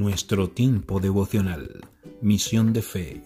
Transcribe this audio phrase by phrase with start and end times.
[0.00, 1.82] nuestro tiempo devocional,
[2.22, 3.22] misión de fe.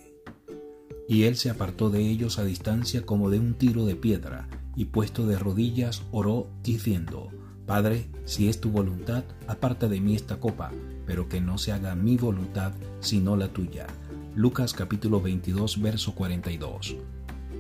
[1.09, 4.87] Y él se apartó de ellos a distancia como de un tiro de piedra, y
[4.87, 7.29] puesto de rodillas oró diciendo,
[7.65, 10.73] Padre, si es tu voluntad, aparta de mí esta copa,
[11.07, 13.87] pero que no se haga mi voluntad, sino la tuya.
[14.35, 16.97] Lucas capítulo 22, verso 42.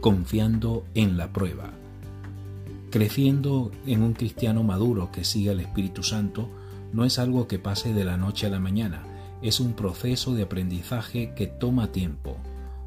[0.01, 1.70] Confiando en la prueba.
[2.91, 6.51] Creciendo en un cristiano maduro que siga el Espíritu Santo,
[6.95, 9.03] no es algo que pase de la noche a la mañana,
[9.43, 12.37] es un proceso de aprendizaje que toma tiempo.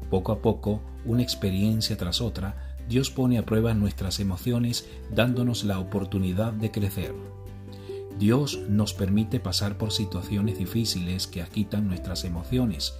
[0.08, 5.78] Poco a poco, una experiencia tras otra, Dios pone a prueba nuestras emociones dándonos la
[5.78, 7.14] oportunidad de crecer.
[8.18, 12.94] Dios nos permite pasar por situaciones difíciles que agitan nuestras emociones.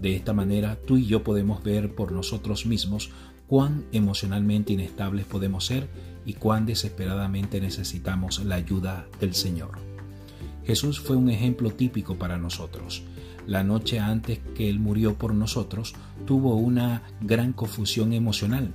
[0.00, 3.10] De esta manera tú y yo podemos ver por nosotros mismos
[3.48, 5.88] cuán emocionalmente inestables podemos ser
[6.24, 9.93] y cuán desesperadamente necesitamos la ayuda del Señor.
[10.64, 13.02] Jesús fue un ejemplo típico para nosotros.
[13.46, 15.94] La noche antes que Él murió por nosotros,
[16.26, 18.72] tuvo una gran confusión emocional.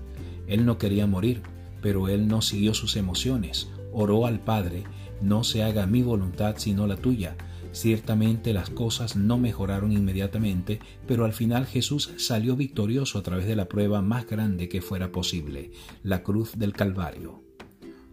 [0.47, 1.41] Él no quería morir,
[1.81, 3.69] pero Él no siguió sus emociones.
[3.91, 4.83] Oró al Padre,
[5.21, 7.35] no se haga mi voluntad sino la tuya.
[7.71, 13.55] Ciertamente las cosas no mejoraron inmediatamente, pero al final Jesús salió victorioso a través de
[13.55, 15.71] la prueba más grande que fuera posible,
[16.03, 17.48] la cruz del Calvario.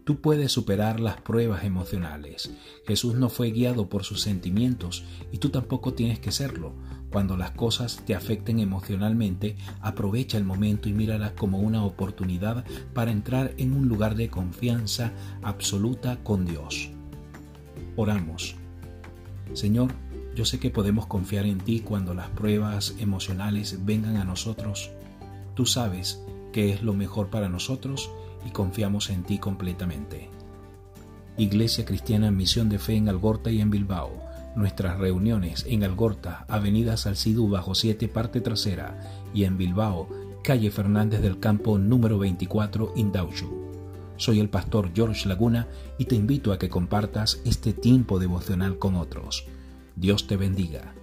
[0.07, 2.53] Tú puedes superar las pruebas emocionales.
[2.87, 6.75] Jesús no fue guiado por sus sentimientos y tú tampoco tienes que serlo.
[7.11, 13.11] Cuando las cosas te afecten emocionalmente, aprovecha el momento y míralas como una oportunidad para
[13.11, 15.13] entrar en un lugar de confianza
[15.43, 16.89] absoluta con Dios.
[17.97, 18.55] Oramos.
[19.55, 19.91] Señor,
[20.37, 24.89] yo sé que podemos confiar en ti cuando las pruebas emocionales vengan a nosotros.
[25.57, 28.09] Tú sabes qué es lo mejor para nosotros
[28.47, 30.31] y confiamos en ti completamente.
[31.37, 34.23] Iglesia Cristiana Misión de Fe en Algorta y en Bilbao.
[34.55, 38.99] Nuestras reuniones en Algorta, Avenida Salcidú bajo 7, parte trasera,
[39.35, 40.09] y en Bilbao,
[40.43, 43.67] calle Fernández del Campo número 24, Indaushu.
[44.17, 45.69] Soy el pastor George Laguna
[45.99, 49.45] y te invito a que compartas este tiempo devocional con otros.
[49.95, 50.95] Dios te bendiga.